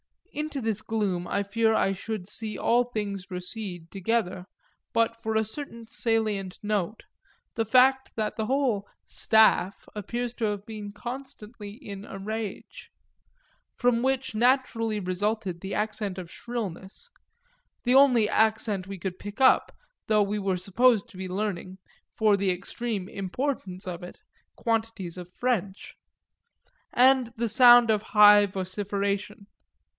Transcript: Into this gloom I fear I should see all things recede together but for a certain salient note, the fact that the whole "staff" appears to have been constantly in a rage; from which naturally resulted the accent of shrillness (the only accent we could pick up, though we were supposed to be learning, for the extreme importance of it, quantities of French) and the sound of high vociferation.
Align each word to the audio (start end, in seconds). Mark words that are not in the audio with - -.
Into 0.33 0.61
this 0.61 0.81
gloom 0.81 1.27
I 1.27 1.43
fear 1.43 1.73
I 1.75 1.91
should 1.91 2.27
see 2.27 2.57
all 2.57 2.85
things 2.85 3.29
recede 3.29 3.91
together 3.91 4.47
but 4.93 5.21
for 5.21 5.35
a 5.35 5.43
certain 5.43 5.85
salient 5.85 6.57
note, 6.63 7.03
the 7.55 7.65
fact 7.65 8.15
that 8.15 8.35
the 8.35 8.45
whole 8.47 8.87
"staff" 9.05 9.87
appears 9.93 10.33
to 10.35 10.45
have 10.45 10.65
been 10.65 10.91
constantly 10.91 11.71
in 11.73 12.05
a 12.05 12.17
rage; 12.17 12.91
from 13.75 14.01
which 14.01 14.33
naturally 14.33 14.99
resulted 15.01 15.59
the 15.59 15.75
accent 15.75 16.17
of 16.17 16.31
shrillness 16.31 17.09
(the 17.83 17.93
only 17.93 18.27
accent 18.29 18.87
we 18.87 18.97
could 18.97 19.19
pick 19.19 19.39
up, 19.41 19.71
though 20.07 20.23
we 20.23 20.39
were 20.39 20.57
supposed 20.57 21.09
to 21.09 21.17
be 21.17 21.27
learning, 21.27 21.77
for 22.15 22.37
the 22.37 22.49
extreme 22.49 23.07
importance 23.09 23.85
of 23.85 24.01
it, 24.01 24.17
quantities 24.55 25.17
of 25.17 25.29
French) 25.31 25.93
and 26.93 27.33
the 27.35 27.49
sound 27.49 27.91
of 27.91 28.01
high 28.13 28.45
vociferation. 28.47 29.45